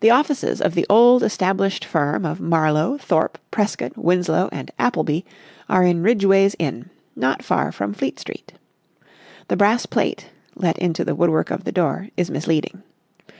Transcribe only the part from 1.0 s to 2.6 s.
established firm of